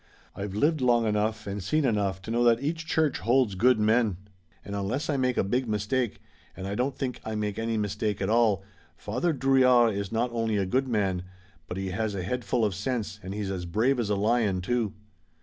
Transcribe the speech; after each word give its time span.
I've 0.35 0.55
lived 0.55 0.81
long 0.81 1.05
enough 1.05 1.45
and 1.45 1.61
seen 1.61 1.85
enough 1.85 2.23
to 2.23 2.31
know 2.31 2.43
that 2.45 2.59
each 2.59 2.87
church 2.87 3.19
holds 3.19 3.53
good 3.53 3.79
men, 3.79 4.17
and 4.65 4.75
unless 4.75 5.11
I 5.11 5.15
make 5.15 5.37
a 5.37 5.43
big 5.43 5.67
mistake, 5.69 6.19
and 6.57 6.65
I 6.65 6.73
don't 6.73 6.97
think 6.97 7.21
I 7.23 7.35
make 7.35 7.59
any 7.59 7.77
mistake 7.77 8.19
at 8.19 8.27
all, 8.27 8.63
Father 8.97 9.31
Drouillard 9.31 9.93
is 9.93 10.11
not 10.11 10.31
only 10.33 10.57
a 10.57 10.65
good 10.65 10.87
man, 10.87 11.21
but 11.67 11.77
he 11.77 11.91
has 11.91 12.15
a 12.15 12.23
head 12.23 12.43
full 12.43 12.65
of 12.65 12.73
sense 12.73 13.19
and 13.21 13.35
he's 13.35 13.51
as 13.51 13.67
brave 13.67 13.99
as 13.99 14.09
a 14.09 14.15
lion, 14.15 14.61
too." 14.61 14.93